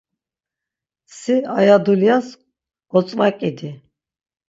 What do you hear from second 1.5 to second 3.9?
aya dulyas gotzvakidi.